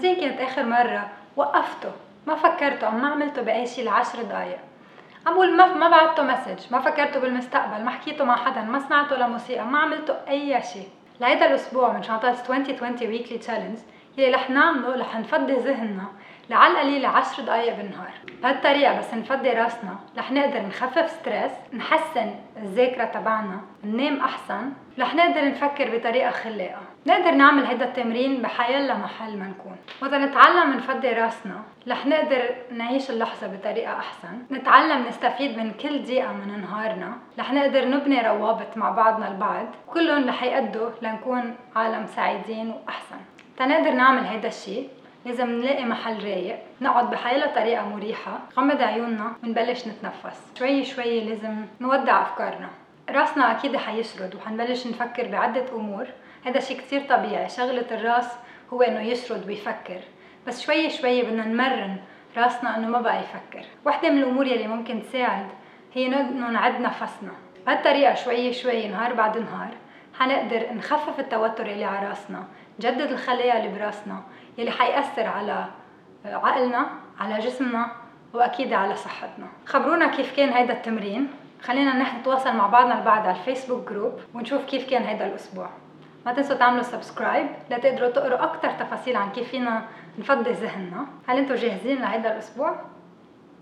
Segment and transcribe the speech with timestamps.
[0.00, 1.92] متين كانت آخر مرة وقفته.
[2.26, 4.58] ما فكرته أو ما عملته بأي شيء لعشر دقايق.
[5.26, 9.16] عم بقول ما ما بعته message ما فكرته بالمستقبل ما حكيته مع حدا ما سمعته
[9.16, 10.88] لموسيقى ما عملته أي شيء
[11.20, 13.78] لهيدا الأسبوع من شانتات 2020 weekly challenge
[14.18, 16.04] يلي رح نعمله رح نفضي ذهننا
[16.50, 18.12] عالقليلة عشر دقايق بالنهار.
[18.42, 19.96] بهالطريقة بس نفضي راسنا.
[20.18, 24.72] رح نقدر نخفف stress نحسن الذاكرة تبعنا ننام أحسن.
[24.98, 29.76] رح نقدر نفكر بطريقة خلاقة نقدر نعمل هيدا التمرين بحيلا محل ما نكون.
[30.02, 34.42] وإذا نتعلم نفضي راسنا رح نقدر نعيش اللحظة بطريقة أحسن.
[34.50, 37.12] نتعلم نستفيد من كل دقيقة من نهارنا.
[37.38, 39.66] رح نقدر نبني روابط مع بعضنا البعض.
[39.86, 43.20] كلهم رح يأدوا لنكون عالم سعيدين وأحسن.
[43.56, 44.88] تنقدر نعمل هيدا الشيء
[45.24, 50.40] لازم نلاقي محل رايق نقعد بحيلا طريقة مريحة غمض عيوننا ونبلش نتنفس.
[50.58, 52.68] شوي شوي لازم نودع أفكارنا.
[53.10, 56.06] رأسنا أكيد حيشرد وحنبلش نفكر بعدة أمور.
[56.44, 57.48] هذا شيء كتير طبيعي.
[57.48, 58.28] شغلة الرأس
[58.72, 60.00] هو إنه يشرد ويفكر.
[60.46, 61.96] بس شوي شوي بدنا نمرن
[62.36, 63.66] رأسنا إنه ما بقى يفكر.
[63.86, 65.46] وحدة من الأمور يلي ممكن تساعد
[65.94, 67.32] هي إنه نعد نفسنا.
[67.66, 69.70] بهالطريقة شوي شوي نهار بعد نهار
[70.20, 72.44] حنقدر نخفف التوتر اللي على رأسنا
[72.78, 74.22] نجدد الخلايا اللي برأسنا
[74.58, 75.64] يلي حيأثر على
[76.24, 76.86] عقلنا
[77.20, 77.86] على جسمنا
[78.34, 79.46] وأكيد على صحتنا.
[79.66, 81.28] خبرونا كيف كان هيدا التمرين.
[81.62, 85.70] خلينا نحن نتواصل مع بعضنا البعض على ال Facebook group ونشوف كيف كان هيدا الأسبوع.
[86.26, 89.82] ما تنسوا تعملوا subscribe لتقدروا تقروا أكثر تفاصيل عن كيف فينا
[90.18, 91.06] نفضي ذهننا.
[91.26, 92.76] هل أنتم جاهزين لهيدا الأسبوع؟